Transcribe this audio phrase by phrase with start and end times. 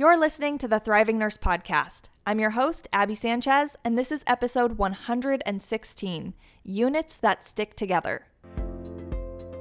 [0.00, 2.10] You're listening to the Thriving Nurse Podcast.
[2.24, 8.24] I'm your host, Abby Sanchez, and this is episode 116 Units That Stick Together.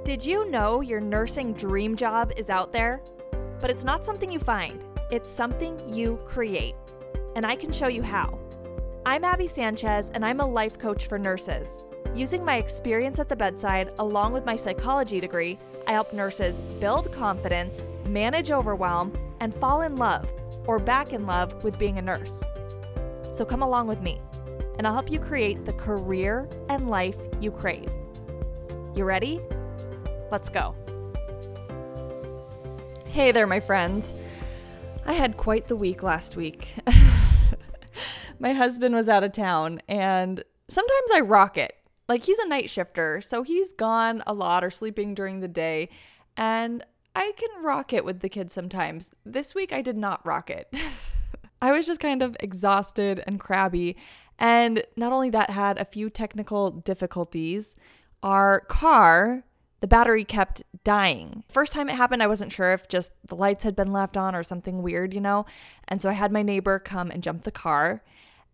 [0.05, 3.01] Did you know your nursing dream job is out there?
[3.59, 6.75] But it's not something you find, it's something you create.
[7.35, 8.37] And I can show you how.
[9.07, 11.83] I'm Abby Sanchez, and I'm a life coach for nurses.
[12.13, 15.57] Using my experience at the bedside, along with my psychology degree,
[15.87, 20.29] I help nurses build confidence, manage overwhelm, and fall in love
[20.65, 22.43] or back in love with being a nurse.
[23.31, 24.19] So come along with me,
[24.77, 27.89] and I'll help you create the career and life you crave.
[28.95, 29.39] You ready?
[30.31, 30.75] Let's go.
[33.07, 34.13] Hey there, my friends.
[35.05, 36.75] I had quite the week last week.
[38.39, 41.73] my husband was out of town, and sometimes I rock it.
[42.09, 45.89] Like, he's a night shifter, so he's gone a lot or sleeping during the day.
[46.35, 46.83] And
[47.17, 49.09] I can rock it with the kids sometimes.
[49.25, 50.71] This week I did not rock it.
[51.61, 53.95] I was just kind of exhausted and crabby.
[54.39, 57.75] And not only that, had a few technical difficulties.
[58.21, 59.43] Our car,
[59.79, 61.43] the battery kept dying.
[61.49, 64.35] First time it happened, I wasn't sure if just the lights had been left on
[64.35, 65.45] or something weird, you know?
[65.87, 68.03] And so I had my neighbor come and jump the car.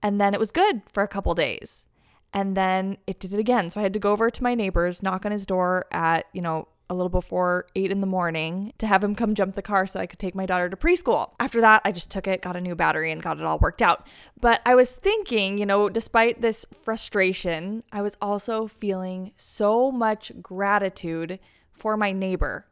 [0.01, 1.85] And then it was good for a couple days.
[2.33, 3.69] And then it did it again.
[3.69, 6.41] So I had to go over to my neighbor's, knock on his door at, you
[6.41, 9.87] know, a little before eight in the morning to have him come jump the car
[9.87, 11.31] so I could take my daughter to preschool.
[11.39, 13.81] After that, I just took it, got a new battery, and got it all worked
[13.81, 14.07] out.
[14.39, 20.31] But I was thinking, you know, despite this frustration, I was also feeling so much
[20.41, 21.39] gratitude
[21.71, 22.67] for my neighbor.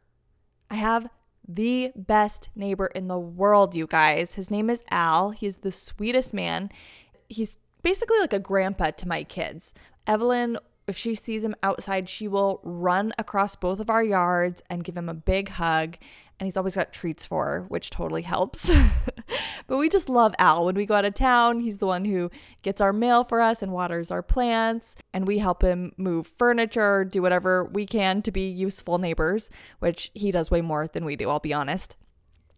[0.70, 1.08] I have
[1.46, 4.34] the best neighbor in the world, you guys.
[4.34, 5.30] His name is Al.
[5.30, 6.70] He's the sweetest man.
[7.28, 9.74] He's basically like a grandpa to my kids.
[10.06, 14.84] Evelyn if she sees him outside, she will run across both of our yards and
[14.84, 15.96] give him a big hug.
[16.40, 18.68] And he's always got treats for her, which totally helps.
[19.68, 20.64] but we just love Al.
[20.64, 22.30] When we go out of town, he's the one who
[22.62, 24.96] gets our mail for us and waters our plants.
[25.12, 30.10] And we help him move furniture, do whatever we can to be useful neighbors, which
[30.14, 31.96] he does way more than we do, I'll be honest.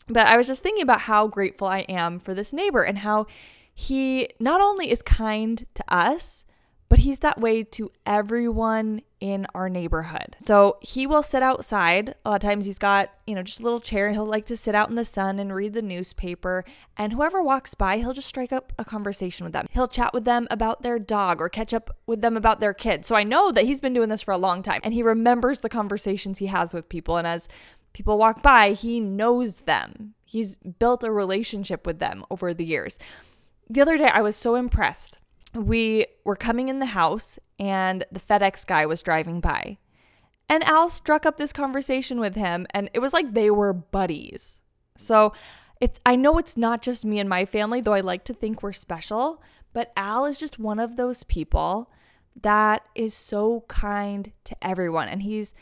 [0.09, 3.27] But I was just thinking about how grateful I am for this neighbor and how
[3.75, 6.45] he not only is kind to us,
[6.89, 10.37] but he's that way to everyone in our neighborhood.
[10.39, 12.15] So he will sit outside.
[12.25, 14.07] A lot of times he's got, you know, just a little chair.
[14.07, 16.63] and He'll like to sit out in the sun and read the newspaper.
[16.97, 19.67] And whoever walks by, he'll just strike up a conversation with them.
[19.71, 23.07] He'll chat with them about their dog or catch up with them about their kid.
[23.07, 25.61] So I know that he's been doing this for a long time and he remembers
[25.61, 27.17] the conversations he has with people.
[27.17, 27.49] And as
[27.95, 30.15] people walk by, he knows them.
[30.27, 32.99] He's built a relationship with them over the years.
[33.71, 35.21] The other day, I was so impressed
[35.55, 39.79] we were coming in the house and the FedEx guy was driving by.
[40.49, 44.61] And Al struck up this conversation with him and it was like they were buddies.
[44.97, 45.33] So
[45.81, 48.63] it's I know it's not just me and my family, though I like to think
[48.63, 51.91] we're special, but Al is just one of those people
[52.41, 55.55] that is so kind to everyone and he's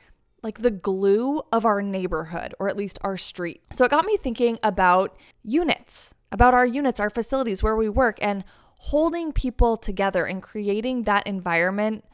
[0.43, 3.63] like the glue of our neighborhood or at least our street.
[3.73, 8.19] So it got me thinking about units, about our units, our facilities where we work
[8.21, 8.45] and
[8.87, 12.05] holding people together and creating that environment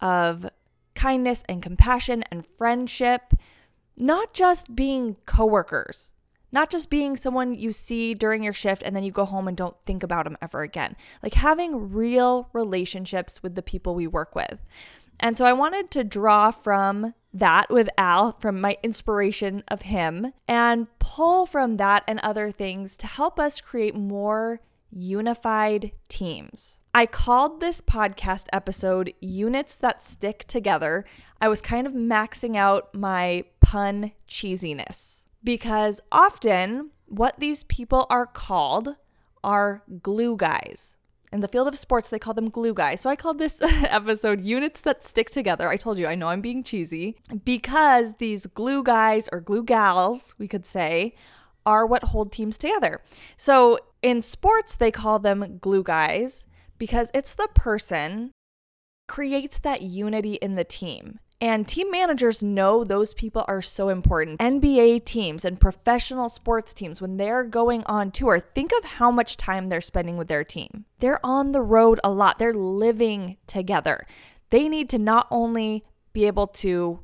[0.00, 0.44] of
[0.96, 3.32] kindness and compassion and friendship,
[3.96, 6.14] not just being coworkers,
[6.50, 9.56] not just being someone you see during your shift and then you go home and
[9.56, 10.96] don't think about them ever again.
[11.22, 14.58] Like having real relationships with the people we work with.
[15.20, 20.32] And so I wanted to draw from that with Al, from my inspiration of him,
[20.48, 24.60] and pull from that and other things to help us create more
[24.90, 26.80] unified teams.
[26.94, 31.04] I called this podcast episode Units That Stick Together.
[31.40, 38.26] I was kind of maxing out my pun cheesiness because often what these people are
[38.26, 38.96] called
[39.44, 40.96] are glue guys.
[41.32, 43.00] In the field of sports, they call them glue guys.
[43.00, 45.68] So I called this episode Units That Stick Together.
[45.68, 50.34] I told you, I know I'm being cheesy because these glue guys or glue gals,
[50.38, 51.14] we could say,
[51.66, 53.02] are what hold teams together.
[53.36, 56.46] So in sports, they call them glue guys
[56.78, 58.30] because it's the person
[59.08, 61.18] creates that unity in the team.
[61.40, 64.40] And team managers know those people are so important.
[64.40, 69.36] NBA teams and professional sports teams, when they're going on tour, think of how much
[69.36, 70.86] time they're spending with their team.
[71.00, 74.06] They're on the road a lot, they're living together.
[74.48, 75.84] They need to not only
[76.14, 77.00] be able to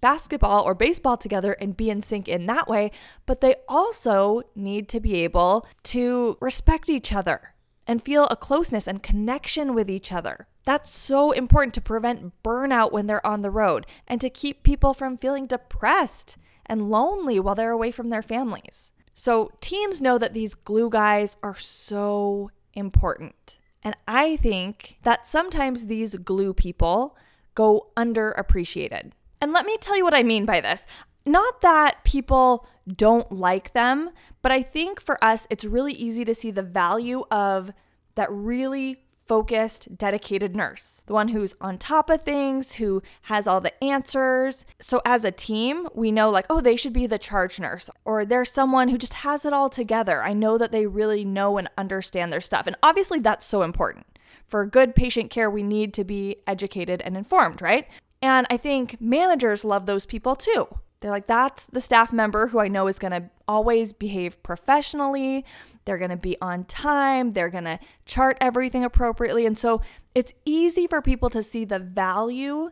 [0.00, 2.90] basketball or baseball together and be in sync in that way,
[3.26, 7.54] but they also need to be able to respect each other
[7.86, 10.46] and feel a closeness and connection with each other.
[10.64, 14.94] That's so important to prevent burnout when they're on the road and to keep people
[14.94, 16.36] from feeling depressed
[16.66, 18.92] and lonely while they're away from their families.
[19.14, 23.58] So teams know that these glue guys are so important.
[23.82, 27.16] And I think that sometimes these glue people
[27.54, 29.12] go underappreciated.
[29.40, 30.86] And let me tell you what I mean by this.
[31.24, 34.10] Not that people don't like them,
[34.42, 37.72] but I think for us, it's really easy to see the value of
[38.14, 43.60] that really focused, dedicated nurse, the one who's on top of things, who has all
[43.60, 44.66] the answers.
[44.80, 48.24] So, as a team, we know, like, oh, they should be the charge nurse, or
[48.24, 50.20] there's someone who just has it all together.
[50.20, 52.66] I know that they really know and understand their stuff.
[52.66, 54.06] And obviously, that's so important.
[54.48, 57.86] For good patient care, we need to be educated and informed, right?
[58.22, 60.68] And I think managers love those people too.
[61.00, 65.46] They're like, that's the staff member who I know is going to always behave professionally.
[65.86, 67.30] They're going to be on time.
[67.30, 69.46] They're going to chart everything appropriately.
[69.46, 69.80] And so
[70.14, 72.70] it's easy for people to see the value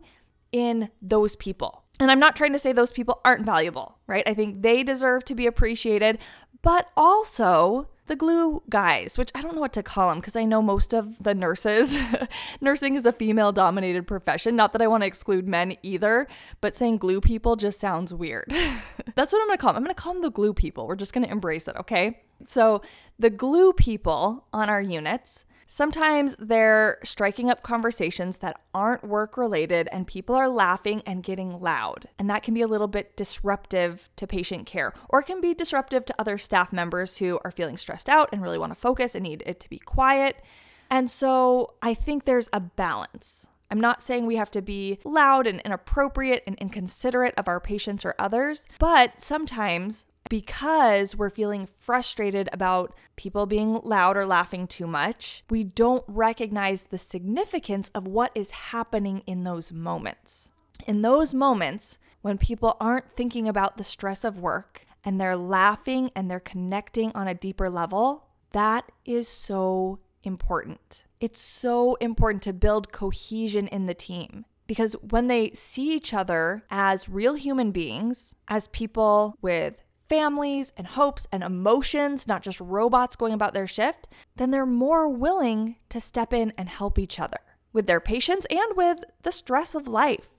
[0.52, 1.84] in those people.
[2.00, 4.26] And I'm not trying to say those people aren't valuable, right?
[4.26, 6.18] I think they deserve to be appreciated,
[6.60, 10.44] but also the glue guys, which I don't know what to call them because I
[10.44, 11.98] know most of the nurses.
[12.60, 14.56] Nursing is a female dominated profession.
[14.56, 16.26] Not that I want to exclude men either,
[16.60, 18.46] but saying glue people just sounds weird.
[19.14, 19.76] That's what I'm going to call them.
[19.78, 20.86] I'm going to call them the glue people.
[20.86, 22.20] We're just going to embrace it, okay?
[22.44, 22.82] So,
[23.18, 29.86] the glue people on our units Sometimes they're striking up conversations that aren't work related
[29.92, 32.08] and people are laughing and getting loud.
[32.18, 36.06] And that can be a little bit disruptive to patient care or can be disruptive
[36.06, 39.24] to other staff members who are feeling stressed out and really want to focus and
[39.24, 40.42] need it to be quiet.
[40.90, 43.48] And so I think there's a balance.
[43.70, 48.06] I'm not saying we have to be loud and inappropriate and inconsiderate of our patients
[48.06, 54.86] or others, but sometimes because we're feeling frustrated about people being loud or laughing too
[54.86, 60.50] much, we don't recognize the significance of what is happening in those moments.
[60.86, 66.10] In those moments, when people aren't thinking about the stress of work and they're laughing
[66.14, 71.04] and they're connecting on a deeper level, that is so important.
[71.20, 76.62] It's so important to build cohesion in the team because when they see each other
[76.70, 83.16] as real human beings, as people with families and hopes and emotions, not just robots
[83.16, 87.38] going about their shift, then they're more willing to step in and help each other
[87.72, 90.30] with their patients and with the stress of life.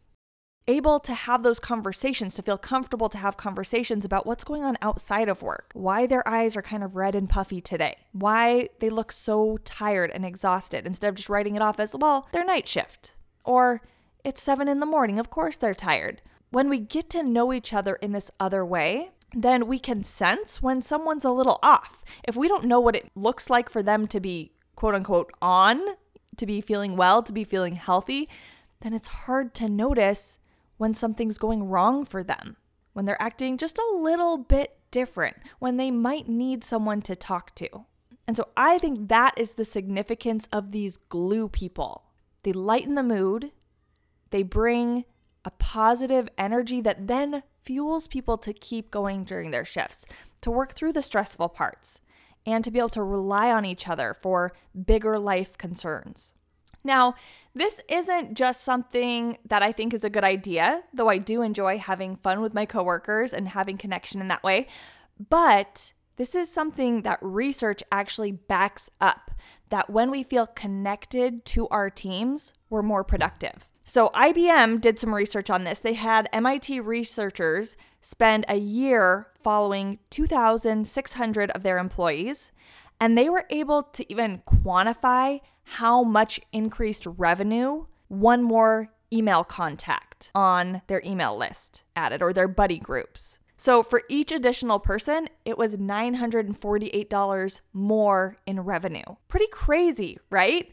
[0.68, 4.78] Able to have those conversations, to feel comfortable to have conversations about what's going on
[4.82, 8.92] outside of work, why their eyes are kind of red and puffy today, why they
[8.92, 12.68] look so tired and exhausted, instead of just writing it off as, well, their night
[12.68, 13.16] shift.
[13.44, 13.82] Or
[14.24, 16.22] it's seven in the morning, of course they're tired.
[16.52, 20.62] When we get to know each other in this other way, then we can sense
[20.62, 22.04] when someone's a little off.
[22.28, 25.82] If we don't know what it looks like for them to be quote unquote on,
[26.38, 28.30] to be feeling well, to be feeling healthy,
[28.82, 30.40] then it's hard to notice
[30.78, 32.56] when something's going wrong for them,
[32.94, 37.54] when they're acting just a little bit different, when they might need someone to talk
[37.56, 37.86] to.
[38.26, 42.06] And so I think that is the significance of these glue people.
[42.44, 43.52] They lighten the mood,
[44.30, 45.04] they bring
[45.44, 50.06] a positive energy that then fuels people to keep going during their shifts,
[50.42, 52.02] to work through the stressful parts,
[52.46, 54.52] and to be able to rely on each other for
[54.86, 56.34] bigger life concerns.
[56.84, 57.16] Now,
[57.54, 61.78] this isn't just something that I think is a good idea, though I do enjoy
[61.78, 64.68] having fun with my coworkers and having connection in that way,
[65.30, 69.32] but this is something that research actually backs up
[69.70, 73.69] that when we feel connected to our teams, we're more productive.
[73.90, 75.80] So, IBM did some research on this.
[75.80, 82.52] They had MIT researchers spend a year following 2,600 of their employees,
[83.02, 90.30] and they were able to even quantify how much increased revenue one more email contact
[90.36, 93.40] on their email list added or their buddy groups.
[93.58, 99.16] So for each additional person, it was $948 more in revenue.
[99.28, 100.72] Pretty crazy, right?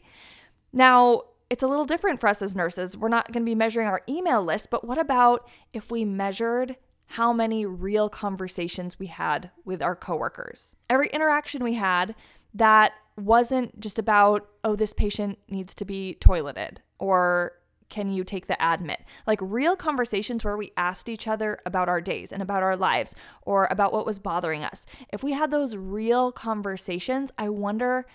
[0.71, 2.97] Now, it's a little different for us as nurses.
[2.97, 6.75] We're not going to be measuring our email list, but what about if we measured
[7.11, 10.75] how many real conversations we had with our coworkers?
[10.89, 12.15] Every interaction we had
[12.53, 17.53] that wasn't just about, oh, this patient needs to be toileted or
[17.89, 18.99] can you take the admit?
[19.25, 23.15] Like real conversations where we asked each other about our days and about our lives
[23.43, 24.85] or about what was bothering us.
[25.13, 28.05] If we had those real conversations, I wonder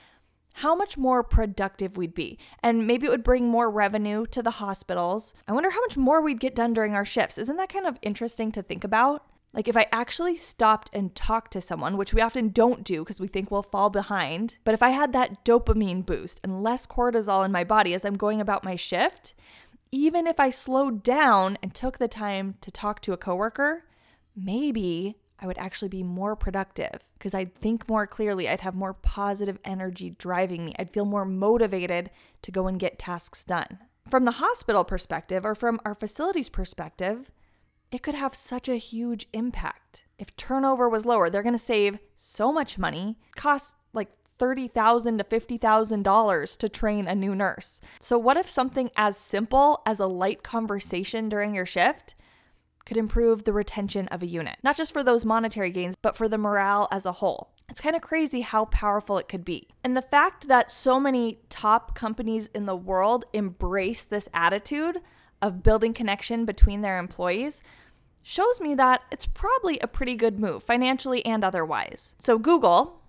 [0.54, 2.38] how much more productive we'd be.
[2.62, 5.35] And maybe it would bring more revenue to the hospitals.
[5.49, 7.38] I wonder how much more we'd get done during our shifts.
[7.38, 9.25] Isn't that kind of interesting to think about?
[9.54, 13.21] Like, if I actually stopped and talked to someone, which we often don't do because
[13.21, 17.44] we think we'll fall behind, but if I had that dopamine boost and less cortisol
[17.44, 19.35] in my body as I'm going about my shift,
[19.90, 23.85] even if I slowed down and took the time to talk to a coworker,
[24.35, 28.49] maybe I would actually be more productive because I'd think more clearly.
[28.49, 30.75] I'd have more positive energy driving me.
[30.79, 32.11] I'd feel more motivated
[32.43, 33.79] to go and get tasks done.
[34.09, 37.33] From the hospital perspective or from our facilities perspective,
[37.91, 40.05] it could have such a huge impact.
[40.17, 43.19] If turnover was lower, they're going to save so much money.
[43.35, 47.81] Costs like 30,000 to $50,000 to train a new nurse.
[47.99, 52.15] So what if something as simple as a light conversation during your shift
[52.85, 54.57] could improve the retention of a unit?
[54.62, 57.53] Not just for those monetary gains, but for the morale as a whole.
[57.69, 59.69] It's kind of crazy how powerful it could be.
[59.83, 65.01] And the fact that so many top companies in the world embrace this attitude
[65.41, 67.62] of building connection between their employees
[68.23, 72.15] shows me that it's probably a pretty good move, financially and otherwise.
[72.19, 73.03] So, Google,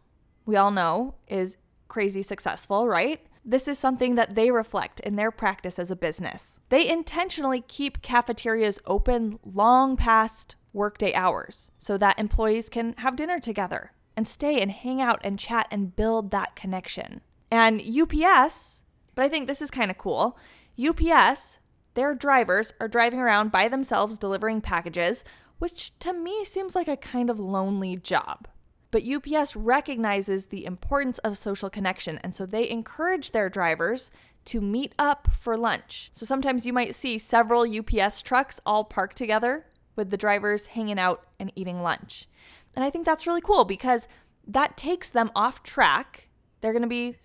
[0.45, 3.21] we all know, is crazy successful, right?
[3.45, 6.59] This is something that they reflect in their practice as a business.
[6.69, 13.39] They intentionally keep cafeterias open long past workday hours so that employees can have dinner
[13.39, 17.21] together and stay and hang out and chat and build that connection.
[17.51, 18.81] And UPS,
[19.13, 20.37] but I think this is kind of cool.
[20.83, 21.59] UPS
[21.93, 25.23] their drivers are driving around by themselves delivering packages,
[25.59, 28.47] which to me seems like a kind of lonely job.
[28.93, 34.11] But UPS recognizes the importance of social connection, and so they encourage their drivers
[34.45, 36.11] to meet up for lunch.
[36.13, 40.99] So sometimes you might see several UPS trucks all parked together with the drivers hanging
[40.99, 42.27] out and eating lunch.
[42.75, 44.07] And I think that's really cool because
[44.45, 46.29] that takes them off track.
[46.61, 47.17] They're going to be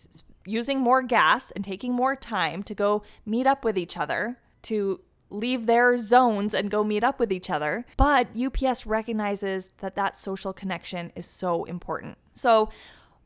[0.46, 5.02] using more gas and taking more time to go meet up with each other to
[5.30, 7.85] leave their zones and go meet up with each other.
[7.97, 12.18] But UPS recognizes that that social connection is so important.
[12.35, 12.70] So,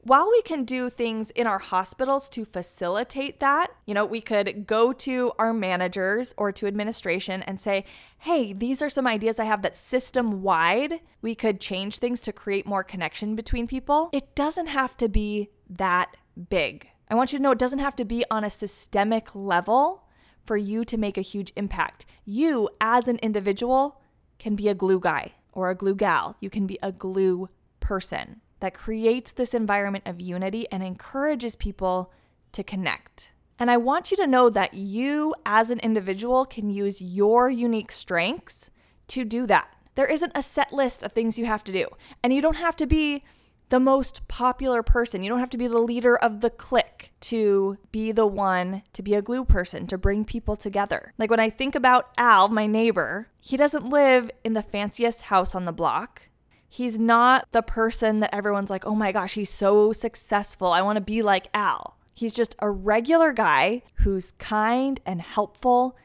[0.04, 4.66] while we can do things in our hospitals to facilitate that, you know, we could
[4.66, 7.84] go to our managers or to administration and say,
[8.18, 12.32] hey, these are some ideas I have that system wide we could change things to
[12.32, 14.10] create more connection between people.
[14.12, 16.16] It doesn't have to be that
[16.50, 16.88] big.
[17.08, 20.01] I want you to know it doesn't have to be on a systemic level
[20.44, 22.06] for you to make a huge impact.
[22.24, 24.00] You, as an individual,
[24.38, 26.36] can be a glue guy or a glue gal.
[26.40, 27.48] You can be a glue
[27.80, 32.12] person that creates this environment of unity and encourages people
[32.52, 33.32] to connect.
[33.58, 37.92] And I want you to know that you, as an individual, can use your unique
[37.92, 38.70] strengths
[39.08, 39.68] to do that.
[39.94, 41.86] There isn't a set list of things you have to do,
[42.22, 43.24] and you don't have to be
[43.68, 45.22] the most popular person.
[45.22, 46.81] You don't have to be the leader of the clique
[47.20, 51.12] to be the one to be a glue person, to bring people together.
[51.18, 55.54] Like when I think about Al, my neighbor, he doesn't live in the fanciest house
[55.54, 56.22] on the block.
[56.68, 60.72] He's not the person that everyone's like, oh my gosh, he's so successful.
[60.72, 61.98] I want to be like Al.
[62.14, 65.96] He's just a regular guy who's kind and helpful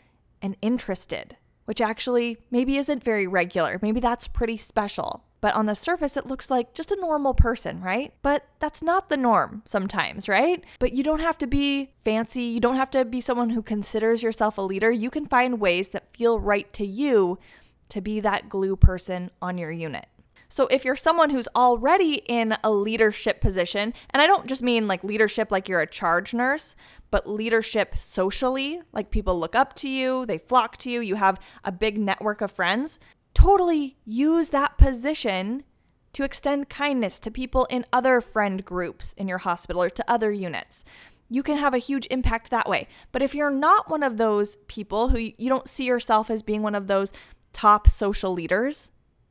[0.41, 3.79] and interested, which actually maybe isn't very regular.
[3.81, 5.23] Maybe that's pretty special.
[5.39, 8.13] But on the surface, it looks like just a normal person, right?
[8.21, 10.63] But that's not the norm sometimes, right?
[10.79, 12.43] But you don't have to be fancy.
[12.43, 14.91] You don't have to be someone who considers yourself a leader.
[14.91, 17.37] You can find ways that feel right to you
[17.89, 20.07] to be that glue person on your unit.
[20.49, 24.87] So if you're someone who's already in a leadership position, and I don't just mean
[24.87, 26.75] like leadership like you're a charge nurse,
[27.11, 31.39] but leadership socially, like people look up to you, they flock to you, you have
[31.65, 32.97] a big network of friends,
[33.37, 35.63] totally use that position
[36.11, 40.31] to extend kindness to people in other friend groups in your hospital or to other
[40.31, 40.83] units.
[41.29, 42.87] You can have a huge impact that way.
[43.11, 46.63] But if you're not one of those people who you don't see yourself as being
[46.63, 47.13] one of those
[47.53, 48.89] top social leaders,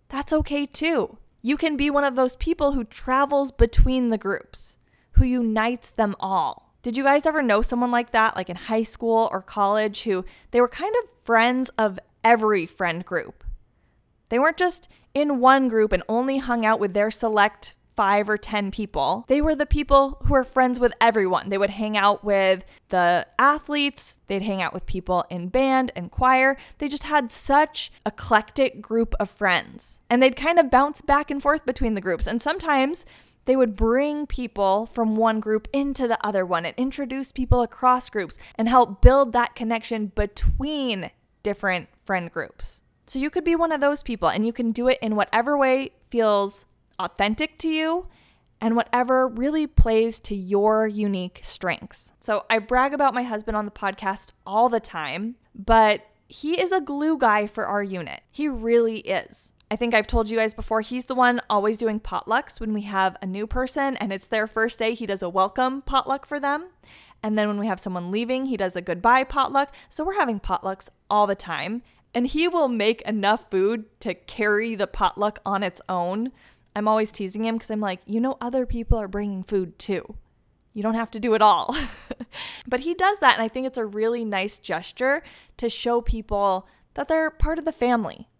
[0.08, 1.18] that's okay too.
[1.42, 4.78] You can be one of those people who travels between the groups,
[5.14, 6.76] who unites them all.
[6.82, 10.24] Did you guys ever know someone like that, like in high school or college, who
[10.52, 13.42] they were kind of friends of every friend group?
[14.28, 18.36] They weren't just in one group and only hung out with their select five or
[18.36, 19.24] 10 people.
[19.26, 21.48] They were the people who were friends with everyone.
[21.48, 26.10] They would hang out with the athletes, they'd hang out with people in band and
[26.10, 26.58] choir.
[26.78, 30.00] They just had such eclectic group of friends.
[30.10, 32.26] And they'd kind of bounce back and forth between the groups.
[32.26, 33.06] And sometimes
[33.46, 38.10] they would bring people from one group into the other one and introduce people across
[38.10, 41.10] groups and help build that connection between
[41.42, 42.82] different friend groups.
[43.06, 45.56] So you could be one of those people and you can do it in whatever
[45.56, 46.66] way feels
[46.98, 48.08] authentic to you
[48.60, 52.12] and whatever really plays to your unique strengths.
[52.20, 56.72] So I brag about my husband on the podcast all the time, but he is
[56.72, 58.22] a glue guy for our unit.
[58.30, 59.52] He really is.
[59.70, 62.82] I think I've told you guys before, he's the one always doing potlucks when we
[62.82, 64.94] have a new person and it's their first day.
[64.94, 66.68] He does a welcome potluck for them.
[67.22, 69.74] And then when we have someone leaving, he does a goodbye potluck.
[69.88, 71.82] So we're having potlucks all the time
[72.16, 76.32] and he will make enough food to carry the potluck on its own.
[76.74, 80.16] I'm always teasing him because I'm like, you know, other people are bringing food too.
[80.72, 81.76] You don't have to do it all.
[82.66, 83.34] but he does that.
[83.34, 85.22] And I think it's a really nice gesture
[85.58, 88.30] to show people that they're part of the family.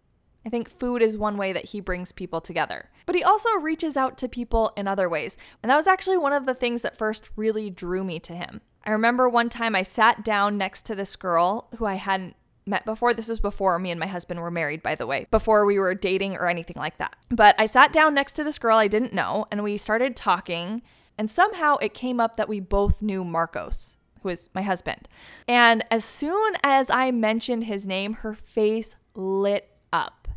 [0.43, 2.89] I think food is one way that he brings people together.
[3.05, 5.37] But he also reaches out to people in other ways.
[5.61, 8.61] And that was actually one of the things that first really drew me to him.
[8.87, 12.35] I remember one time I sat down next to this girl who I hadn't
[12.67, 13.13] met before.
[13.13, 15.95] This was before me and my husband were married, by the way, before we were
[15.95, 17.15] dating or anything like that.
[17.29, 20.81] But I sat down next to this girl I didn't know and we started talking.
[21.17, 25.07] And somehow it came up that we both knew Marcos, who is my husband.
[25.47, 30.27] And as soon as I mentioned his name, her face lit up.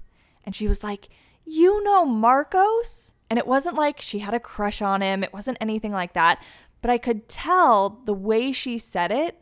[0.45, 1.09] And she was like,
[1.45, 3.15] You know Marcos?
[3.29, 6.43] And it wasn't like she had a crush on him, it wasn't anything like that.
[6.83, 9.39] But I could tell the way she said it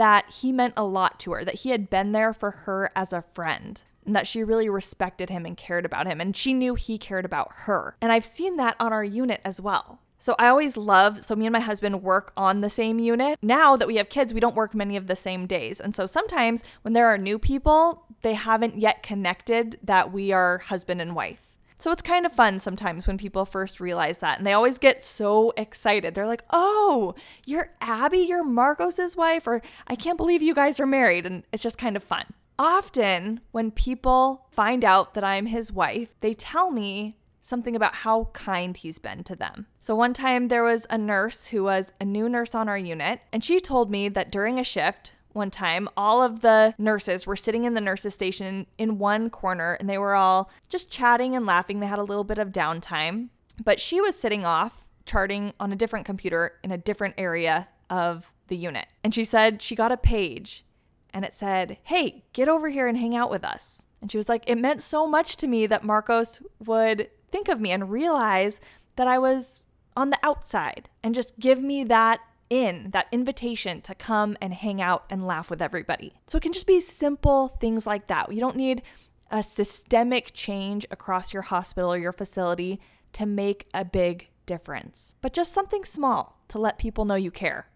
[0.00, 3.12] that he meant a lot to her, that he had been there for her as
[3.12, 6.22] a friend and that she really respected him and cared about him.
[6.22, 7.98] And she knew he cared about her.
[8.00, 10.00] And I've seen that on our unit as well.
[10.18, 13.38] So I always love, so me and my husband work on the same unit.
[13.42, 15.80] Now that we have kids, we don't work many of the same days.
[15.80, 20.58] And so sometimes when there are new people, they haven't yet connected that we are
[20.58, 21.49] husband and wife.
[21.80, 24.36] So it's kind of fun sometimes when people first realize that.
[24.36, 26.14] And they always get so excited.
[26.14, 27.14] They're like, oh,
[27.46, 31.24] you're Abby, you're Marcos's wife, or I can't believe you guys are married.
[31.24, 32.26] And it's just kind of fun.
[32.58, 38.24] Often, when people find out that I'm his wife, they tell me something about how
[38.34, 39.66] kind he's been to them.
[39.78, 43.20] So, one time there was a nurse who was a new nurse on our unit,
[43.32, 47.36] and she told me that during a shift, one time, all of the nurses were
[47.36, 51.46] sitting in the nurses' station in one corner and they were all just chatting and
[51.46, 51.80] laughing.
[51.80, 53.28] They had a little bit of downtime,
[53.62, 58.32] but she was sitting off charting on a different computer in a different area of
[58.48, 58.86] the unit.
[59.02, 60.64] And she said she got a page
[61.12, 63.86] and it said, Hey, get over here and hang out with us.
[64.00, 67.60] And she was like, It meant so much to me that Marcos would think of
[67.60, 68.60] me and realize
[68.96, 69.62] that I was
[69.96, 74.82] on the outside and just give me that in, that invitation to come and hang
[74.82, 76.12] out and laugh with everybody.
[76.26, 78.32] So it can just be simple things like that.
[78.32, 78.82] You don't need
[79.30, 82.80] a systemic change across your hospital or your facility
[83.12, 87.68] to make a big difference, but just something small to let people know you care.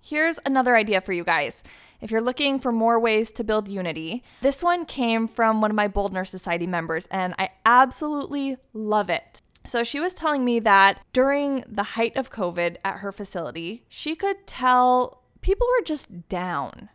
[0.00, 1.62] Here's another idea for you guys.
[2.00, 5.76] If you're looking for more ways to build unity, this one came from one of
[5.76, 9.42] my Bold Nurse Society members, and I absolutely love it.
[9.64, 14.14] So she was telling me that during the height of COVID at her facility, she
[14.14, 16.88] could tell people were just down,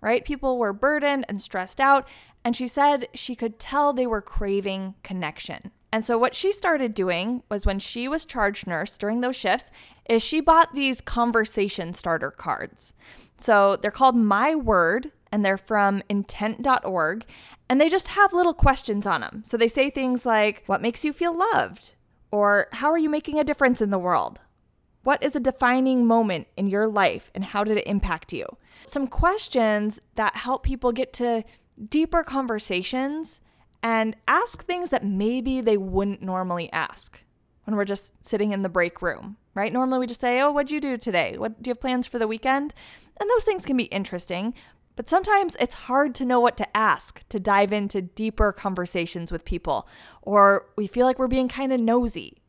[0.00, 0.24] right?
[0.24, 2.08] People were burdened and stressed out.
[2.44, 5.72] And she said she could tell they were craving connection.
[5.92, 9.70] And so what she started doing was when she was charge nurse during those shifts
[10.08, 12.94] is she bought these conversation starter cards.
[13.38, 17.26] So they're called My Word and they're from intent.org
[17.68, 19.42] and they just have little questions on them.
[19.44, 21.92] So they say things like what makes you feel loved?
[22.30, 24.40] Or how are you making a difference in the world?
[25.02, 28.46] What is a defining moment in your life and how did it impact you?
[28.86, 31.44] Some questions that help people get to
[31.88, 33.40] deeper conversations
[33.82, 37.22] and ask things that maybe they wouldn't normally ask
[37.64, 39.72] when we're just sitting in the break room, right?
[39.72, 41.36] Normally we just say, Oh, what'd you do today?
[41.38, 42.74] What do you have plans for the weekend?
[43.20, 44.54] And those things can be interesting,
[44.96, 49.44] but sometimes it's hard to know what to ask to dive into deeper conversations with
[49.44, 49.86] people,
[50.22, 52.42] or we feel like we're being kind of nosy.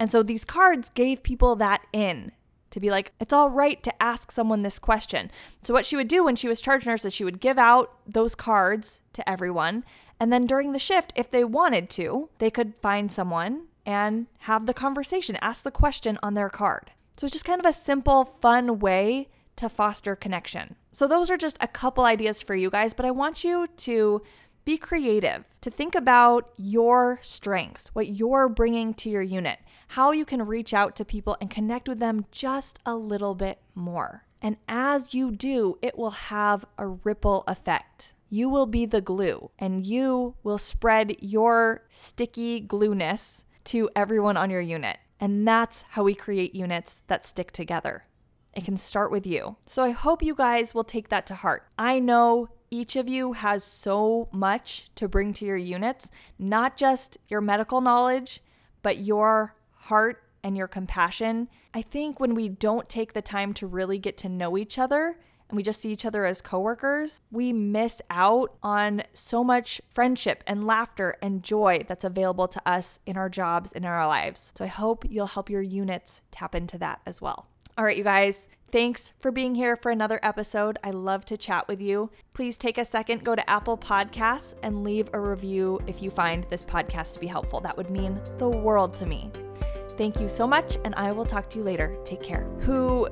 [0.00, 2.32] And so these cards gave people that in
[2.72, 5.30] to be like, it's all right to ask someone this question.
[5.62, 7.94] So, what she would do when she was charge nurse is she would give out
[8.06, 9.84] those cards to everyone.
[10.18, 14.66] And then during the shift, if they wanted to, they could find someone and have
[14.66, 16.92] the conversation, ask the question on their card.
[17.16, 20.76] So, it's just kind of a simple, fun way to foster connection.
[20.90, 24.22] So, those are just a couple ideas for you guys, but I want you to
[24.64, 30.24] be creative, to think about your strengths, what you're bringing to your unit, how you
[30.24, 34.24] can reach out to people and connect with them just a little bit more.
[34.40, 38.14] And as you do, it will have a ripple effect.
[38.28, 44.50] You will be the glue and you will spread your sticky glueness to everyone on
[44.50, 44.98] your unit.
[45.20, 48.06] And that's how we create units that stick together.
[48.54, 49.56] It can start with you.
[49.66, 51.66] So I hope you guys will take that to heart.
[51.78, 57.18] I know each of you has so much to bring to your units, not just
[57.28, 58.42] your medical knowledge,
[58.82, 61.48] but your heart and your compassion.
[61.74, 65.18] I think when we don't take the time to really get to know each other,
[65.48, 70.42] and we just see each other as coworkers, we miss out on so much friendship
[70.46, 74.54] and laughter and joy that's available to us in our jobs and in our lives.
[74.56, 77.48] So I hope you'll help your units tap into that as well.
[77.78, 80.76] All right, you guys, thanks for being here for another episode.
[80.84, 82.10] I love to chat with you.
[82.34, 86.44] Please take a second, go to Apple Podcasts, and leave a review if you find
[86.50, 87.60] this podcast to be helpful.
[87.60, 89.30] That would mean the world to me.
[89.96, 91.96] Thank you so much, and I will talk to you later.
[92.04, 92.42] Take care.
[92.60, 93.08] Who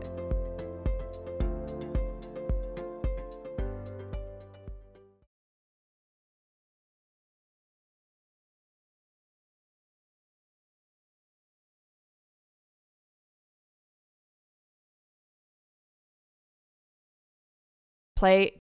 [18.20, 18.60] play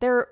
[0.00, 0.28] there